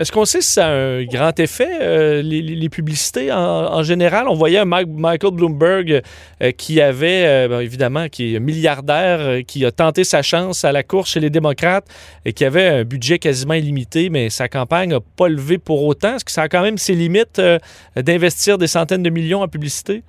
Est-ce 0.00 0.10
qu'on 0.10 0.24
sait 0.24 0.40
si 0.40 0.52
ça 0.52 0.68
a 0.68 0.70
un 0.70 1.04
grand 1.04 1.38
effet, 1.38 1.68
euh, 1.82 2.22
les, 2.22 2.68
publicités 2.70 3.30
en, 3.30 3.82
général? 3.82 4.26
On 4.26 4.34
voyait 4.34 4.64
Mike, 4.64 4.88
Michael 4.88 5.32
Bloomberg 5.32 6.02
euh, 6.42 6.50
qui 6.52 6.80
avait, 6.80 7.26
euh, 7.26 7.48
ben, 7.48 7.60
évidemment, 7.60 8.08
qui 8.08 8.34
est 8.34 8.40
milliardaire, 8.40 9.44
qui 9.46 9.66
a 9.66 9.70
tenté 9.70 10.04
sa 10.04 10.22
chance 10.22 10.64
à 10.64 10.72
la 10.72 10.82
course 10.82 11.10
chez 11.10 11.20
les 11.20 11.28
démocrates 11.28 11.86
et 12.24 12.32
qui 12.32 12.46
avait 12.46 12.68
un 12.68 12.84
budget 12.84 13.18
quasiment 13.18 13.52
illimité, 13.52 14.08
mais 14.08 14.30
sa 14.30 14.48
campagne 14.48 14.90
n'a 14.90 15.00
pas 15.00 15.28
levé 15.28 15.58
pour 15.58 15.84
autant. 15.84 16.16
Est-ce 16.16 16.24
que 16.24 16.32
ça 16.32 16.42
a 16.42 16.48
quand 16.48 16.62
même 16.62 16.78
ses 16.78 16.94
limites 16.94 17.40
d'investir 17.94 18.56
des 18.56 18.68
centaines 18.68 19.02
de 19.02 19.10
millions 19.10 19.42
en 19.42 19.48
publicité? 19.48 20.02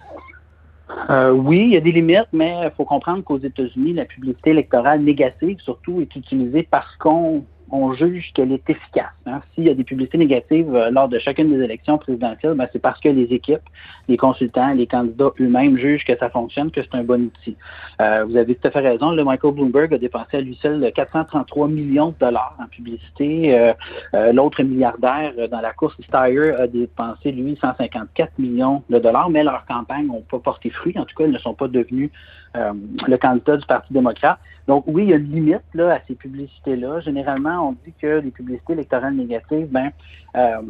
Oui, 1.10 1.60
il 1.66 1.74
y 1.74 1.78
a 1.78 1.82
des 1.82 1.92
limites, 1.92 2.30
mais 2.32 2.56
il 2.64 2.72
faut 2.78 2.86
comprendre 2.86 3.24
qu'aux 3.24 3.40
États-Unis, 3.40 3.94
la 3.94 4.06
publicité 4.06 4.52
électorale 4.52 5.02
négative, 5.02 5.58
surtout, 5.60 6.00
est 6.00 6.16
utilisée 6.16 6.66
parce 6.70 6.96
qu'on 6.96 7.44
on 7.74 7.92
juge 7.94 8.32
qu'elle 8.34 8.52
est 8.52 8.70
efficace. 8.70 9.12
Hein. 9.26 9.42
S'il 9.54 9.64
y 9.64 9.70
a 9.70 9.74
des 9.74 9.84
publicités 9.84 10.20
négatives 10.20 10.74
euh, 10.76 10.92
lors 10.92 11.10
de 11.10 11.18
chacune 11.18 11.50
des 11.50 11.64
élections 11.64 11.98
présidentielles, 11.98 12.54
ben, 12.54 12.68
c'est 12.72 12.82
parce 12.82 13.00
que 13.00 13.10
les 13.10 13.24
équipes, 13.34 13.68
les 14.08 14.16
consultants, 14.16 14.74
les 14.76 14.86
candidats 14.86 15.32
eux-mêmes 15.42 15.76
jugent 15.78 16.06
que 16.06 16.16
ça 16.16 16.30
fonctionne, 16.30 16.70
que 16.70 16.82
c'est 16.84 16.94
un 16.94 17.04
bon 17.04 17.24
outil. 17.24 17.58
Euh, 18.00 18.26
vous 18.26 18.38
avez 18.38 18.54
tout 18.54 18.68
à 18.68 18.72
fait 18.72 18.80
raison. 18.80 19.12
Le 19.12 19.24
Michael 19.24 19.56
Bloomberg 19.56 19.92
a 19.92 19.98
dépensé 19.98 20.38
à 20.38 20.42
lui 20.42 20.58
seul 20.62 20.92
433 20.94 21.68
millions 21.68 22.10
de 22.10 22.16
dollars 22.20 22.56
en 22.60 22.68
publicité. 22.68 23.58
Euh, 23.58 23.74
euh 24.14 24.32
L'autre 24.34 24.62
milliardaire 24.62 25.34
dans 25.50 25.62
la 25.62 25.74
course, 25.74 25.96
Steyer, 26.08 26.52
a 26.52 26.68
dépensé, 26.68 27.32
lui, 27.32 27.58
154 27.60 28.38
millions 28.38 28.84
de 28.90 29.00
dollars, 29.00 29.32
mais 29.32 29.44
leurs 29.44 29.66
campagnes 29.66 30.08
n'ont 30.08 30.22
pas 30.22 30.40
porté 30.40 30.70
fruit. 30.70 30.94
En 30.98 31.06
tout 31.06 31.16
cas, 31.16 31.26
ils 31.26 31.32
ne 31.32 31.40
sont 31.40 31.56
pas 31.56 31.68
devenus 31.68 32.12
euh, 32.56 32.72
le 33.08 33.18
candidat 33.18 33.58
du 33.58 33.66
Parti 33.66 33.92
démocrate. 33.92 34.38
Donc 34.68 34.84
oui, 34.86 35.04
il 35.04 35.10
y 35.10 35.14
a 35.14 35.18
une 35.18 35.32
limite 35.32 35.80
à 35.80 36.00
ces 36.08 36.14
publicités-là. 36.14 37.00
Généralement, 37.00 37.63
on 37.64 37.72
dit 37.86 37.94
que 38.02 38.20
les 38.20 38.32
publicités 38.32 38.74
électorales 38.74 39.16
négatives, 39.16 39.68
ben, 39.70 39.92
euh, 40.36 40.62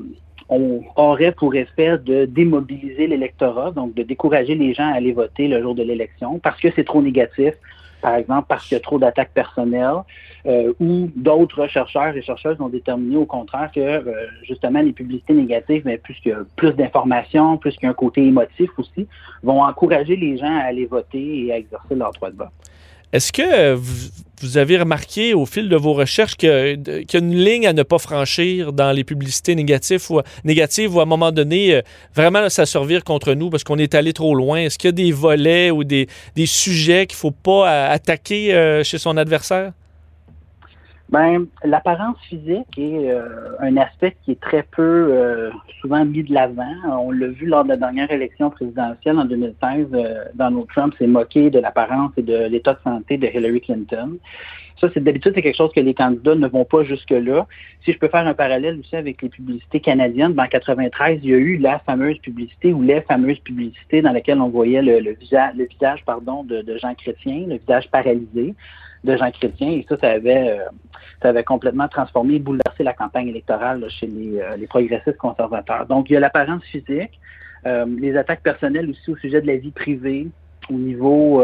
on 0.50 0.82
aurait 0.96 1.32
pour 1.32 1.56
effet 1.56 1.98
de 1.98 2.26
démobiliser 2.26 3.08
l'électorat, 3.08 3.72
donc 3.72 3.94
de 3.94 4.04
décourager 4.04 4.56
les 4.56 4.74
gens 4.74 4.88
à 4.88 4.96
aller 4.96 5.14
voter 5.14 5.48
le 5.48 5.62
jour 5.62 5.76
de 5.76 5.84
l'élection 5.84 6.40
parce 6.40 6.60
que 6.60 6.70
c'est 6.76 6.84
trop 6.84 7.02
négatif, 7.02 7.54
par 8.02 8.16
exemple 8.16 8.46
parce 8.50 8.68
qu'il 8.68 8.76
y 8.76 8.82
a 8.82 8.84
trop 8.84 9.00
d'attaques 9.00 9.34
personnelles, 9.34 10.04
euh, 10.46 10.74
ou 10.82 11.10
d'autres 11.16 11.68
chercheurs 11.68 12.16
et 12.18 12.22
chercheuses 12.22 12.60
ont 12.60 12.68
déterminé 12.68 13.16
au 13.16 13.26
contraire 13.26 13.72
que 13.74 13.80
euh, 13.80 14.28
justement 14.44 14.82
les 14.82 14.92
publicités 14.92 15.34
négatives, 15.34 15.84
mais 15.86 15.98
plus 15.98 16.16
qu'il 16.16 16.32
y 16.32 16.36
a 16.36 16.44
plus 16.58 16.74
d'informations, 16.74 17.58
plus 17.58 17.72
qu'il 17.72 17.84
y 17.84 17.88
a 17.88 17.92
un 17.92 17.94
côté 17.94 18.22
émotif 18.22 18.70
aussi, 18.78 19.08
vont 19.42 19.64
encourager 19.64 20.18
les 20.18 20.38
gens 20.38 20.54
à 20.54 20.64
aller 20.64 20.86
voter 20.86 21.46
et 21.46 21.54
à 21.54 21.58
exercer 21.58 21.96
leur 21.96 22.12
droit 22.12 22.30
de 22.30 22.36
vote. 22.36 22.50
Est-ce 23.14 23.32
que 23.32 23.76
vous, 23.76 24.58
avez 24.58 24.80
remarqué 24.80 25.36
au 25.36 25.46
fil 25.46 25.70
de 25.70 25.76
vos 25.76 25.94
recherches 25.94 26.36
qu'il 26.36 26.50
y 26.50 27.16
a 27.16 27.20
une 27.20 27.36
ligne 27.36 27.68
à 27.68 27.72
ne 27.72 27.84
pas 27.84 28.00
franchir 28.00 28.74
dans 28.74 28.92
les 28.92 29.04
publicités 29.04 29.54
négatives 29.54 30.02
ou, 30.10 30.20
négatives 30.44 30.98
à 30.98 31.04
un 31.04 31.06
moment 31.06 31.32
donné, 31.32 31.76
euh, 31.76 31.82
vraiment 32.16 32.50
ça 32.50 32.66
contre 33.06 33.36
nous 33.36 33.52
parce 33.52 33.64
qu'on 33.64 33.78
est 33.78 33.94
allé 33.94 34.14
trop 34.14 34.34
loin? 34.34 34.58
Est-ce 34.58 34.80
qu'il 34.80 34.88
y 34.88 34.90
a 34.90 34.94
des 34.94 35.12
volets 35.12 35.70
ou 35.70 35.84
des, 35.84 36.08
des 36.36 36.48
sujets 36.48 37.06
qu'il 37.06 37.16
ne 37.16 37.20
faut 37.20 37.32
pas 37.32 37.86
attaquer 37.86 38.56
euh, 38.56 38.84
chez 38.84 38.98
son 38.98 39.16
adversaire? 39.16 39.74
Ben, 41.14 41.46
l'apparence 41.64 42.18
physique 42.28 42.76
est 42.76 43.12
euh, 43.12 43.56
un 43.60 43.78
aspect 43.78 44.16
qui 44.26 44.32
est 44.32 44.42
très 44.42 44.64
peu 44.64 44.82
euh, 44.82 45.52
souvent 45.80 46.04
mis 46.06 46.24
de 46.24 46.34
l'avant. 46.34 46.74
On 46.90 47.12
l'a 47.12 47.28
vu 47.28 47.46
lors 47.46 47.64
de 47.64 47.70
la 47.70 47.78
dernière 47.78 48.10
élection 48.10 48.50
présidentielle 48.50 49.20
en 49.20 49.26
2016. 49.26 49.90
Euh, 49.94 50.24
Donald 50.34 50.66
Trump 50.70 50.96
s'est 50.98 51.06
moqué 51.06 51.52
de 51.52 51.60
l'apparence 51.60 52.14
et 52.18 52.24
de 52.24 52.48
l'état 52.48 52.74
de 52.74 52.80
santé 52.84 53.18
de 53.18 53.28
Hillary 53.28 53.62
Clinton. 53.62 54.18
Ça, 54.82 54.90
c'est 54.92 55.04
d'habitude, 55.04 55.34
c'est 55.36 55.44
quelque 55.44 55.56
chose 55.56 55.72
que 55.72 55.82
les 55.82 55.94
candidats 55.94 56.34
ne 56.34 56.48
vont 56.48 56.66
pas 56.66 56.84
jusque-là. 56.84 57.46
Si 57.86 57.94
je 57.94 58.00
peux 58.00 58.08
faire 58.08 58.26
un 58.26 58.34
parallèle 58.34 58.80
aussi 58.80 58.96
avec 58.96 59.22
les 59.22 59.30
publicités 59.30 59.82
canadiennes, 59.82 60.34
ben, 60.34 60.46
en 60.46 60.48
93, 60.48 61.20
il 61.22 61.30
y 61.30 61.34
a 61.36 61.38
eu 61.38 61.58
la 61.58 61.78
fameuse 61.78 62.18
publicité 62.18 62.74
ou 62.74 62.82
les 62.82 63.02
fameuses 63.02 63.40
publicités 63.42 64.02
dans 64.02 64.14
lesquelles 64.14 64.42
on 64.42 64.50
voyait 64.50 64.82
le, 64.82 65.12
visage, 65.12 66.04
pardon, 66.08 66.44
de 66.44 66.78
Jean 66.82 66.96
Chrétien, 66.96 67.46
le 67.48 67.58
visage 67.58 67.88
paralysé 67.92 68.56
de 69.04 69.18
Jean 69.18 69.32
Chrétien. 69.32 69.70
Et 69.70 69.86
ça, 69.88 69.98
ça 69.98 70.12
avait, 70.12 70.52
euh, 70.52 70.66
ça 71.22 71.30
avait 71.30 71.44
complètement 71.44 71.88
transformé, 71.88 72.40
bouleversé 72.40 72.84
la 72.84 72.94
campagne 72.94 73.28
électorale 73.28 73.86
chez 73.90 74.08
les, 74.08 74.40
euh, 74.40 74.58
les, 74.58 74.68
progressistes 74.68 75.18
conservateurs. 75.18 75.86
Donc, 75.88 76.10
il 76.10 76.14
y 76.14 76.18
a 76.18 76.20
l'apparence 76.20 76.64
physique. 76.64 77.20
les 77.66 78.18
attaques 78.18 78.44
personnelles 78.44 78.90
aussi 78.90 79.12
au 79.12 79.16
sujet 79.18 79.42
de 79.42 79.48
la 79.48 79.56
vie 79.56 79.72
privée, 79.72 80.28
au 80.70 80.74
niveau 80.74 81.42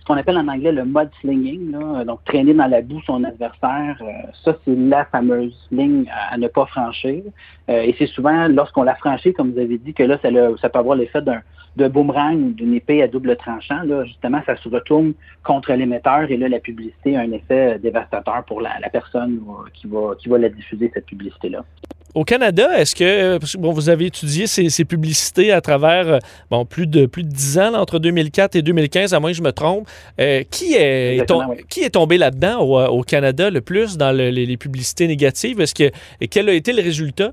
ce 0.00 0.04
qu'on 0.04 0.16
appelle 0.16 0.38
en 0.38 0.48
anglais 0.48 0.72
le 0.72 0.84
mudslinging, 0.84 1.72
là, 1.72 2.04
donc 2.04 2.24
traîner 2.24 2.54
dans 2.54 2.66
la 2.66 2.82
boue 2.82 3.00
son 3.06 3.22
adversaire, 3.22 4.00
ça 4.44 4.56
c'est 4.64 4.74
la 4.74 5.04
fameuse 5.04 5.54
ligne 5.70 6.06
à, 6.30 6.36
ne 6.36 6.48
pas 6.48 6.66
franchir. 6.66 7.22
et 7.68 7.94
c'est 7.98 8.06
souvent 8.06 8.48
lorsqu'on 8.48 8.82
la 8.82 8.96
franchit, 8.96 9.32
comme 9.32 9.52
vous 9.52 9.58
avez 9.58 9.78
dit, 9.78 9.94
que 9.94 10.02
là 10.02 10.18
ça, 10.22 10.28
ça 10.60 10.68
peut 10.68 10.78
avoir 10.78 10.96
l'effet 10.96 11.22
d'un 11.22 11.42
de 11.76 11.88
boomerang 11.88 12.36
ou 12.36 12.50
d'une 12.52 12.74
épée 12.74 13.02
à 13.02 13.08
double 13.08 13.36
tranchant, 13.36 13.82
là, 13.84 14.04
justement, 14.04 14.40
ça 14.46 14.56
se 14.56 14.68
retourne 14.68 15.12
contre 15.44 15.72
l'émetteur 15.72 16.30
et 16.30 16.36
là, 16.36 16.48
la 16.48 16.60
publicité 16.60 17.16
a 17.16 17.20
un 17.20 17.32
effet 17.32 17.78
dévastateur 17.78 18.44
pour 18.46 18.60
la, 18.60 18.70
personne 18.92 19.40
qui 19.74 19.86
va, 19.86 20.14
qui 20.18 20.28
va 20.28 20.38
la 20.38 20.48
diffuser, 20.48 20.90
cette 20.92 21.06
publicité-là. 21.06 21.64
Au 22.12 22.24
Canada, 22.24 22.76
est-ce 22.76 22.96
que, 22.96 23.38
bon, 23.56 23.72
vous 23.72 23.88
avez 23.88 24.06
étudié 24.06 24.48
ces, 24.48 24.84
publicités 24.84 25.52
à 25.52 25.60
travers 25.60 26.18
bon, 26.50 26.64
plus, 26.64 26.88
de, 26.88 27.06
plus 27.06 27.22
de 27.22 27.28
10 27.28 27.58
ans, 27.60 27.74
entre 27.74 28.00
2004 28.00 28.56
et 28.56 28.62
2015, 28.62 29.14
à 29.14 29.20
moins 29.20 29.30
que 29.30 29.36
je 29.36 29.42
me 29.42 29.52
trompe. 29.52 29.86
Euh, 30.20 30.42
qui, 30.50 30.74
est, 30.74 31.24
qui 31.68 31.80
est 31.80 31.90
tombé 31.90 32.18
là-dedans 32.18 32.60
au, 32.60 33.02
Canada 33.02 33.50
le 33.50 33.60
plus 33.60 33.96
dans 33.96 34.14
les, 34.14 34.56
publicités 34.56 35.06
négatives? 35.06 35.60
Est-ce 35.60 35.74
que, 35.74 35.90
et 36.20 36.28
quel 36.28 36.48
a 36.48 36.52
été 36.52 36.72
le 36.72 36.82
résultat? 36.82 37.32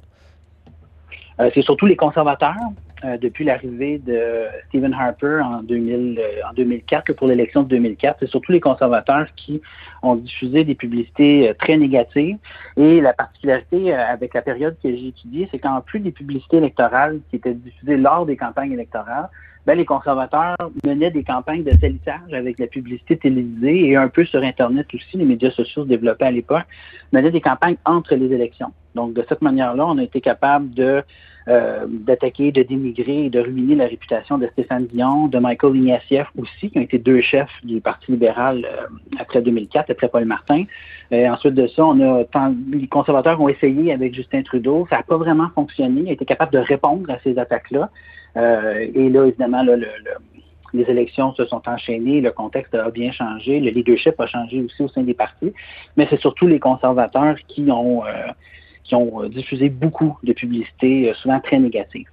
Euh, 1.40 1.50
c'est 1.54 1.62
surtout 1.62 1.86
les 1.86 1.96
conservateurs. 1.96 2.56
Euh, 3.06 3.16
depuis 3.16 3.46
l'arrivée 3.46 4.00
de 4.00 4.46
Stephen 4.70 4.92
Harper 4.92 5.40
en, 5.44 5.62
2000, 5.62 6.18
euh, 6.20 6.50
en 6.50 6.54
2004, 6.54 7.14
pour 7.14 7.28
l'élection 7.28 7.62
de 7.62 7.68
2004. 7.68 8.18
C'est 8.22 8.30
surtout 8.30 8.52
les 8.52 8.60
conservateurs 8.60 9.28
qui 9.36 9.62
ont 10.02 10.16
diffusé 10.16 10.64
des 10.64 10.74
publicités 10.74 11.48
euh, 11.48 11.54
très 11.54 11.78
négatives. 11.78 12.38
Et 12.76 13.00
la 13.00 13.14
particularité 13.14 13.94
avec 13.94 14.34
la 14.34 14.42
période 14.42 14.76
que 14.82 14.90
j'ai 14.90 15.10
étudiée, 15.10 15.48
c'est 15.52 15.60
qu'en 15.60 15.80
plus 15.82 16.00
des 16.00 16.12
publicités 16.12 16.58
électorales 16.58 17.20
qui 17.30 17.36
étaient 17.36 17.54
diffusées 17.54 17.98
lors 17.98 18.26
des 18.26 18.36
campagnes 18.36 18.72
électorales, 18.72 19.30
ben, 19.68 19.78
les 19.78 19.86
conservateurs 19.86 20.56
menaient 20.86 21.12
des 21.12 21.26
campagnes 21.26 21.64
de 21.64 21.72
salissage 21.72 22.34
avec 22.34 22.58
la 22.58 22.68
publicité 22.68 23.18
télévisée 23.18 23.90
et 23.90 23.98
un 23.98 24.08
peu 24.08 24.24
sur 24.24 24.42
Internet 24.42 24.88
aussi, 24.94 25.18
les 25.18 25.26
médias 25.26 25.52
sociaux 25.52 25.84
se 25.84 25.90
développaient 25.90 26.28
à 26.28 26.32
l'époque, 26.32 26.66
menaient 27.12 27.32
des 27.32 27.42
campagnes 27.42 27.76
entre 27.84 28.16
les 28.16 28.34
élections. 28.34 28.72
Donc, 28.96 29.14
de 29.14 29.26
cette 29.28 29.42
manière-là, 29.42 29.86
on 29.86 29.98
a 29.98 30.04
été 30.04 30.22
capable 30.22 30.74
de 30.74 31.04
euh, 31.50 31.86
d'attaquer, 31.88 32.51
de 32.51 32.62
démigrer 32.62 33.25
et 33.25 33.30
de 33.30 33.39
ruiner 33.39 33.75
la 33.75 33.86
réputation 33.86 34.38
de 34.38 34.48
Stéphane 34.48 34.86
Dion, 34.88 35.27
de 35.27 35.39
Michael 35.39 35.77
Ignatieff 35.77 36.27
aussi, 36.38 36.70
qui 36.70 36.77
ont 36.77 36.82
été 36.82 36.98
deux 36.98 37.22
chefs 37.22 37.63
du 37.63 37.80
Parti 37.80 38.12
libéral 38.12 38.66
euh, 38.66 38.88
après 39.18 39.42
2004, 39.42 39.89
après 39.92 40.10
Paul 40.10 40.25
Martin. 40.25 40.66
Et 41.10 41.30
ensuite 41.30 41.54
de 41.54 41.68
ça, 41.68 41.86
on 41.86 42.01
a 42.01 42.25
les 42.70 42.88
conservateurs 42.88 43.39
ont 43.39 43.48
essayé 43.48 43.94
avec 43.94 44.13
Justin 44.13 44.42
Trudeau. 44.42 44.88
Ça 44.89 44.98
n'a 44.98 45.04
pas 45.04 45.16
vraiment 45.16 45.48
fonctionné. 45.56 46.01
Ils 46.01 46.10
ont 46.10 46.13
été 46.13 46.25
capables 46.25 46.51
de 46.51 46.60
répondre 46.60 47.10
à 47.10 47.18
ces 47.24 47.39
attaques-là. 47.39 47.89
Euh, 48.36 48.86
et 48.94 49.10
là, 49.10 49.25
évidemment, 49.25 49.63
les 50.74 50.84
élections 50.84 51.34
se 51.34 51.46
sont 51.46 51.62
enchaînées, 51.66 52.20
le 52.20 52.32
contexte 52.32 52.75
a 52.75 52.92
bien 52.92 53.13
changé, 53.13 53.62
le 53.62 53.72
leadership 53.72 54.20
a 54.20 54.27
changé 54.27 54.62
aussi 54.62 54.84
au 54.84 54.89
sein 54.89 55.04
des 55.04 55.13
partis, 55.13 55.54
mais 55.96 56.08
c'est 56.10 56.20
surtout 56.20 56.46
les 56.46 56.60
conservateurs 56.60 57.38
qui 57.48 57.72
ont 57.72 58.04
qui 58.88 58.96
ont 58.96 59.24
euh, 59.24 59.29
diffusé 59.29 59.70
beaucoup 59.70 60.17
de 60.24 60.34
publicités, 60.34 61.10
euh, 61.10 61.13
souvent 61.15 61.39
très 61.39 61.60
négatives. 61.60 62.08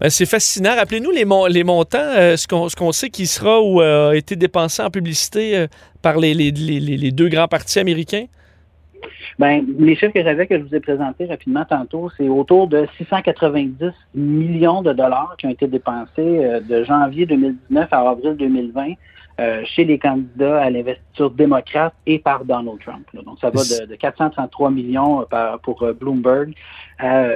Ben, 0.00 0.10
c'est 0.10 0.26
fascinant. 0.26 0.74
Rappelez-nous 0.76 1.10
les, 1.10 1.24
les 1.50 1.64
montants, 1.64 1.98
euh, 1.98 2.36
ce 2.36 2.46
qu'on 2.76 2.92
sait 2.92 3.08
qui 3.08 3.26
sera 3.26 3.62
ou 3.62 3.80
a 3.80 4.14
été 4.14 4.36
dépensé 4.36 4.82
en 4.82 4.90
publicité 4.90 5.66
par 6.02 6.18
les, 6.18 6.34
les, 6.34 7.10
deux 7.12 7.28
grands 7.28 7.48
partis 7.48 7.78
américains? 7.78 8.26
Ben, 9.38 9.64
les 9.78 9.96
chiffres 9.96 10.12
que 10.12 10.22
j'avais, 10.22 10.46
que 10.46 10.58
je 10.58 10.64
vous 10.64 10.74
ai 10.74 10.80
présentés 10.80 11.24
rapidement 11.24 11.64
tantôt, 11.64 12.10
c'est 12.16 12.28
autour 12.28 12.68
de 12.68 12.86
690 12.98 13.90
millions 14.14 14.82
de 14.82 14.92
dollars 14.92 15.34
qui 15.38 15.46
ont 15.46 15.50
été 15.50 15.66
dépensés 15.66 16.60
de 16.68 16.84
janvier 16.84 17.24
2019 17.24 17.88
à 17.90 18.10
avril 18.10 18.36
2020 18.36 18.94
euh, 19.38 19.60
chez 19.66 19.84
les 19.84 19.98
candidats 19.98 20.62
à 20.62 20.70
l'investiture 20.70 21.30
démocrate 21.30 21.92
et 22.06 22.18
par 22.18 22.46
Donald 22.46 22.78
Trump. 22.82 23.06
Donc, 23.12 23.36
ça 23.38 23.50
va 23.50 23.60
de, 23.86 23.94
433 23.94 24.70
millions 24.70 25.26
euh, 25.30 25.58
pour 25.62 25.82
euh, 25.82 25.92
Bloomberg 25.92 26.54
à 26.98 27.26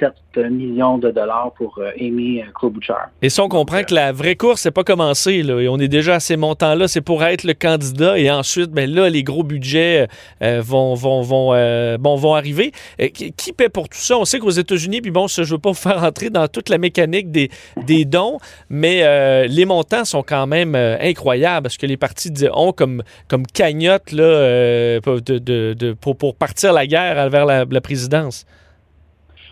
7 0.00 0.12
millions 0.50 0.98
de 0.98 1.12
dollars 1.12 1.52
pour 1.56 1.80
Amy 2.00 2.42
Klobuchar. 2.56 3.10
Et 3.22 3.28
si 3.28 3.40
on 3.40 3.48
comprend 3.48 3.84
que 3.84 3.94
la 3.94 4.10
vraie 4.10 4.34
course 4.34 4.64
n'est 4.64 4.72
pas 4.72 4.82
commencée, 4.82 5.44
là, 5.44 5.60
et 5.60 5.68
on 5.68 5.78
est 5.78 5.86
déjà 5.86 6.16
à 6.16 6.20
ces 6.20 6.36
montants-là, 6.36 6.88
c'est 6.88 7.00
pour 7.00 7.22
être 7.22 7.44
le 7.44 7.54
candidat, 7.54 8.18
et 8.18 8.28
ensuite, 8.28 8.72
ben 8.72 8.92
là, 8.92 9.08
les 9.08 9.22
gros 9.22 9.44
budgets 9.44 10.08
vont, 10.40 10.94
vont, 10.94 11.22
vont, 11.22 12.16
vont 12.16 12.34
arriver. 12.34 12.72
qui 13.14 13.52
paie 13.52 13.68
pour 13.68 13.88
tout 13.88 13.98
ça? 13.98 14.18
On 14.18 14.24
sait 14.24 14.40
qu'aux 14.40 14.50
États-Unis, 14.50 15.00
puis 15.00 15.12
bon, 15.12 15.28
je 15.28 15.42
ne 15.42 15.46
veux 15.46 15.58
pas 15.58 15.70
vous 15.70 15.76
faire 15.76 16.02
entrer 16.02 16.30
dans 16.30 16.48
toute 16.48 16.68
la 16.68 16.78
mécanique 16.78 17.30
des, 17.30 17.50
des 17.86 18.04
dons, 18.04 18.38
mais 18.68 19.46
les 19.46 19.64
montants 19.64 20.04
sont 20.04 20.24
quand 20.24 20.48
même 20.48 20.74
incroyables 20.74 21.27
parce 21.62 21.76
que 21.76 21.86
les 21.86 21.96
partis 21.96 22.32
ont 22.52 22.72
comme, 22.72 23.02
comme 23.28 23.46
cagnotte 23.46 24.12
là, 24.12 24.24
euh, 24.24 25.00
de, 25.00 25.92
pour, 26.00 26.34
partir 26.34 26.72
la 26.72 26.86
guerre 26.86 27.30
vers 27.30 27.46
la, 27.46 27.80
présidence. 27.80 28.46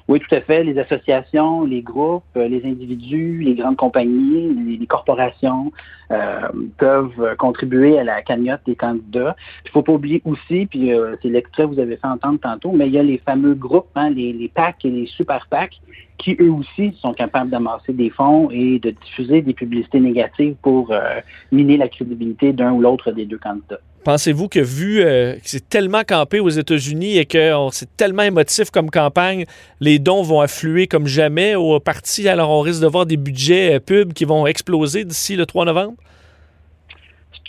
Oui, 0.09 0.21
tout 0.21 0.35
à 0.35 0.41
fait. 0.41 0.63
Les 0.63 0.79
associations, 0.79 1.65
les 1.65 1.83
groupes, 1.83 2.25
euh, 2.37 2.47
les 2.47 2.65
individus, 2.65 3.41
les 3.43 3.55
grandes 3.55 3.77
compagnies, 3.77 4.55
les, 4.79 4.87
corporations 4.87 5.73
euh, 6.13 6.49
peuvent 6.79 7.35
contribuer 7.39 7.99
à 7.99 8.05
la 8.05 8.23
cagnotte 8.23 8.61
des 8.67 8.77
candidats. 8.77 9.35
Il 9.65 9.71
faut 9.73 9.83
pas 9.83 9.93
oublier 9.93 10.23
aussi, 10.25 10.67
puis 10.67 10.93
c'est 11.21 11.29
l'extrait 11.29 11.65
que 11.65 11.71
vous 11.71 11.81
avez 11.81 11.97
fait 11.97 12.07
entendre 12.07 12.39
tantôt, 12.41 12.71
mais 12.71 12.87
il 12.87 12.93
y 12.93 12.99
a 12.99 13.03
les 13.03 13.19
fameux 13.19 13.55
groupes, 13.55 13.89
hein, 13.97 14.11
les, 14.11 14.33
les 14.33 14.49
PAC 14.49 14.85
et 14.85 14.91
les 14.91 15.07
super 15.07 15.49
PAC, 15.49 15.81
qui 16.19 16.37
eux 16.41 16.51
aussi 16.51 16.97
sont 17.01 17.13
capables 17.13 17.51
d'amasser 17.51 17.93
des 17.93 18.11
fonds 18.11 18.49
et 18.51 18.79
de 18.79 18.91
diffuser 18.91 19.43
des 19.43 19.55
publicités 19.55 20.01
négatives 20.01 20.57
pour 20.63 20.91
euh, 20.91 21.21
miner 21.53 21.77
la 21.77 21.89
crédibilité 21.89 22.53
d'un 22.53 22.73
ou 22.73 22.81
l'autre 22.81 23.13
des 23.13 23.27
deux 23.27 23.39
candidats. 23.39 23.81
Pensez-vous 24.07 24.47
que 24.47 24.61
vu 24.61 25.03
euh, 25.03 25.35
que 25.35 25.41
c'est 25.43 25.69
tellement 25.69 26.05
campé 26.05 26.39
aux 26.39 26.49
États-Unis 26.49 27.19
et 27.19 27.27
que 27.27 27.53
c'est 27.73 27.97
tellement 27.97 28.23
émotif 28.23 28.71
comme 28.71 28.89
campagne, 28.89 29.47
les 29.81 29.99
dons 29.99 30.23
vont 30.23 30.41
affluer 30.41 30.87
comme 30.87 31.09
jamais 31.09 31.57
au 31.57 31.81
parti, 31.81 32.29
alors 32.29 32.51
on 32.51 32.61
risque 32.61 32.81
de 32.81 32.87
voir 32.87 33.05
des 33.05 33.17
budgets 33.17 33.75
euh, 33.75 33.81
pubs 33.81 34.13
qui 34.13 34.25
vont 34.25 34.47
exploser 34.47 35.05
d'ici 35.05 35.35
le 35.35 35.45
3 35.45 35.65
novembre? 35.65 35.95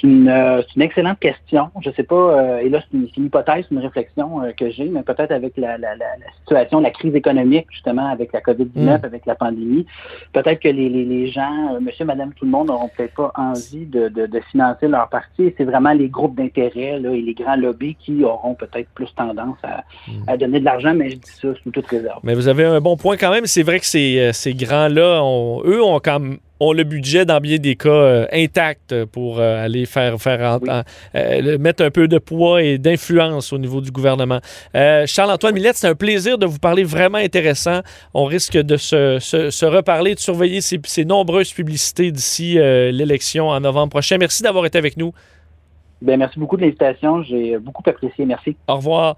Euh, 0.04 0.62
c'est 0.68 0.76
une, 0.76 0.82
excellente 0.82 1.20
question. 1.20 1.70
Je 1.82 1.90
ne 1.90 1.94
sais 1.96 2.04
pas, 2.04 2.16
euh, 2.16 2.58
et 2.60 2.70
là, 2.70 2.82
c'est 2.82 2.98
une, 2.98 3.26
hypothèse, 3.26 3.66
une 3.72 3.80
réflexion 3.80 4.42
euh, 4.42 4.52
que 4.52 4.70
j'ai, 4.70 4.86
mais 4.86 5.02
peut-être 5.02 5.32
avec 5.32 5.58
la, 5.58 5.78
situation, 6.40 6.80
la 6.80 6.92
crise 6.92 7.16
économique, 7.16 7.68
justement, 7.72 8.08
avec 8.08 8.32
la 8.34 8.42
COVID-19, 8.42 8.76
mm. 8.76 9.06
avec 9.06 9.26
la 9.26 9.36
pandémie, 9.36 9.86
peut-être 10.34 10.60
que 10.60 10.70
les, 10.70 11.28
gens, 11.28 11.80
monsieur, 11.82 12.06
madame, 12.06 12.32
tout 12.34 12.46
le 12.46 12.52
monde 12.52 12.68
n'auront 12.68 12.90
peut-être 12.96 13.16
pas 13.16 13.32
envie 13.36 13.86
de, 13.86 14.12
financer 14.52 14.88
leur 14.88 15.10
parti. 15.10 15.54
C'est 15.58 15.64
vraiment 15.64 15.94
les 15.94 16.10
groupes 16.10 16.36
d'intérêt 16.36 17.02
et 17.02 17.22
les 17.22 17.34
grands 17.34 17.56
lobbies 17.56 17.96
qui 17.96 18.24
auront 18.24 18.54
peut-être 18.54 18.90
plus 18.94 19.14
tendance 19.16 19.58
mm. 20.08 20.12
à, 20.28 20.38
donner 20.38 20.60
de 20.60 20.66
l'argent, 20.66 20.94
mais 20.94 21.10
je 21.10 21.16
dis 21.16 21.32
ça 21.32 21.48
sous 21.64 21.72
toute 21.72 21.88
réserve. 21.88 22.20
Mais 22.24 22.36
vous 22.36 22.48
avez 22.48 22.66
un 22.66 22.80
bon 22.80 22.98
point 22.98 23.18
quand 23.18 23.32
même. 23.32 23.46
C'est 23.46 23.64
vrai 23.64 23.80
que 23.80 23.86
ces, 23.86 24.32
ces 24.34 24.54
grands-là, 24.54 25.22
eux, 25.66 25.84
ont 25.84 26.00
quand 26.00 26.20
même 26.20 26.38
ont 26.60 26.74
le 26.74 26.84
budget 26.84 27.26
dans 27.26 27.40
bien 27.40 27.58
des 27.58 27.76
cas 27.76 27.90
euh, 27.90 28.26
intact 28.32 29.06
pour 29.06 29.40
euh, 29.40 29.64
aller 29.64 29.86
faire, 29.86 30.20
faire 30.20 30.60
euh, 31.16 31.58
mettre 31.58 31.84
un 31.84 31.92
peu 31.92 32.08
de 32.08 32.18
poids 32.18 32.62
et 32.62 32.78
d'influence 32.78 33.54
au 33.54 33.58
niveau 33.58 33.82
du 33.82 33.92
gouvernement. 33.92 34.40
Charles-Antoine 34.74 35.54
Millette, 35.54 35.76
c'est 35.76 35.88
un 35.88 35.96
plaisir 35.96 36.38
de 36.38 36.46
vous 36.46 36.60
parler 36.60 36.84
vraiment 36.84 37.18
intéressant. 37.18 37.82
On 38.14 38.26
risque 38.26 38.58
de 38.58 38.78
se, 38.78 39.20
se, 39.20 39.66
reparler, 39.66 40.16
de 40.16 40.20
surveiller 40.20 40.62
ces, 40.62 40.80
ces 40.86 41.06
nombreuses 41.06 41.52
publicités 41.52 42.12
d'ici 42.12 42.56
l'élection 42.56 43.50
en 43.50 43.60
novembre 43.60 43.90
prochain. 43.90 44.18
Merci 44.18 44.44
d'avoir 44.44 44.66
été 44.66 44.78
avec 44.78 44.98
nous. 44.98 45.14
Bien, 46.02 46.18
merci 46.18 46.40
beaucoup 46.40 46.58
de 46.58 46.62
l'invitation. 46.62 47.24
J'ai 47.24 47.58
beaucoup 47.58 47.84
apprécié. 47.88 48.26
Merci. 48.26 48.56
Au 48.68 48.76
revoir. 48.76 49.18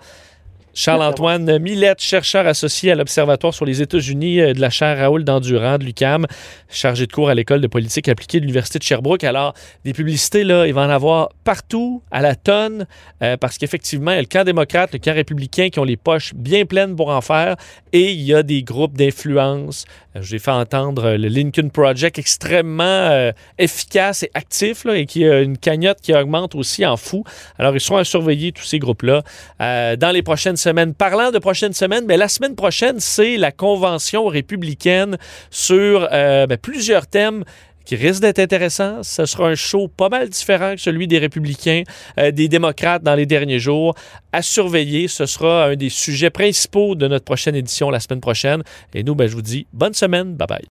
Charles-Antoine 0.73 1.57
Millette, 1.57 1.99
chercheur 1.99 2.45
associé 2.45 2.91
à 2.91 2.95
l'Observatoire 2.95 3.53
sur 3.53 3.65
les 3.65 3.81
États-Unis 3.81 4.39
euh, 4.39 4.53
de 4.53 4.61
la 4.61 4.69
chaire 4.69 4.97
Raoul 4.97 5.23
Dandurand 5.23 5.77
de 5.77 5.83
l'UCAM, 5.83 6.25
chargé 6.69 7.07
de 7.07 7.11
cours 7.11 7.29
à 7.29 7.35
l'École 7.35 7.61
de 7.61 7.67
politique 7.67 8.07
appliquée 8.07 8.39
de 8.39 8.43
l'Université 8.43 8.79
de 8.79 8.83
Sherbrooke. 8.83 9.23
Alors, 9.23 9.53
des 9.83 9.93
publicités, 9.93 10.43
là, 10.43 10.67
il 10.67 10.73
va 10.73 10.81
en 10.81 10.89
avoir 10.89 11.29
partout, 11.43 12.03
à 12.11 12.21
la 12.21 12.35
tonne, 12.35 12.85
euh, 13.23 13.35
parce 13.35 13.57
qu'effectivement, 13.57 14.11
il 14.11 14.15
y 14.15 14.17
a 14.19 14.21
le 14.21 14.27
camp 14.27 14.43
démocrate, 14.45 14.93
le 14.93 14.99
camp 14.99 15.13
républicain 15.13 15.69
qui 15.69 15.79
ont 15.79 15.83
les 15.83 15.97
poches 15.97 16.33
bien 16.35 16.65
pleines 16.65 16.95
pour 16.95 17.09
en 17.09 17.21
faire, 17.21 17.55
et 17.91 18.11
il 18.11 18.21
y 18.21 18.35
a 18.35 18.43
des 18.43 18.61
groupes 18.61 18.95
d'influence. 18.95 19.85
Euh, 20.15 20.21
J'ai 20.21 20.39
fait 20.39 20.51
entendre 20.51 21.11
le 21.13 21.27
Lincoln 21.27 21.69
Project 21.69 22.19
extrêmement 22.19 23.31
efficace 23.57 24.23
et 24.23 24.31
actif, 24.33 24.85
là, 24.85 24.95
et 24.95 25.05
qui 25.05 25.25
a 25.25 25.41
une 25.41 25.57
cagnotte 25.57 25.99
qui 26.01 26.13
augmente 26.13 26.53
aussi 26.53 26.85
en 26.85 26.95
fou. 26.95 27.23
Alors, 27.57 27.75
ils 27.75 27.81
seront 27.81 27.97
à 27.97 28.03
surveiller 28.03 28.51
tous 28.51 28.63
ces 28.63 28.79
groupes-là 28.79 29.23
dans 29.59 30.11
les 30.13 30.21
prochaines 30.21 30.57
semaine. 30.59 30.93
Parlant 30.93 31.31
de 31.31 31.39
prochaine 31.39 31.73
semaine, 31.73 32.05
mais 32.07 32.17
la 32.17 32.27
semaine 32.27 32.55
prochaine, 32.55 32.99
c'est 32.99 33.37
la 33.37 33.51
convention 33.51 34.27
républicaine 34.27 35.17
sur 35.49 36.07
euh, 36.11 36.45
ben, 36.45 36.57
plusieurs 36.57 37.07
thèmes 37.07 37.43
qui 37.85 37.95
risque 37.95 38.21
d'être 38.21 38.37
intéressant. 38.37 39.01
Ce 39.01 39.25
sera 39.25 39.47
un 39.47 39.55
show 39.55 39.87
pas 39.87 40.09
mal 40.09 40.29
différent 40.29 40.75
que 40.75 40.81
celui 40.81 41.07
des 41.07 41.17
républicains, 41.17 41.81
euh, 42.19 42.29
des 42.29 42.47
démocrates 42.47 43.01
dans 43.01 43.15
les 43.15 43.25
derniers 43.25 43.57
jours. 43.57 43.95
À 44.31 44.43
surveiller, 44.43 45.07
ce 45.07 45.25
sera 45.25 45.65
un 45.65 45.75
des 45.75 45.89
sujets 45.89 46.29
principaux 46.29 46.93
de 46.93 47.07
notre 47.07 47.25
prochaine 47.25 47.55
édition 47.55 47.89
la 47.89 47.99
semaine 47.99 48.21
prochaine. 48.21 48.61
Et 48.93 49.03
nous, 49.03 49.15
ben, 49.15 49.27
je 49.27 49.33
vous 49.33 49.41
dis 49.41 49.65
bonne 49.73 49.95
semaine. 49.95 50.35
Bye 50.35 50.47
bye. 50.47 50.67